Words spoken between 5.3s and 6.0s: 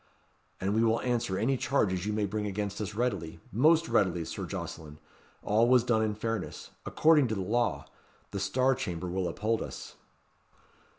All was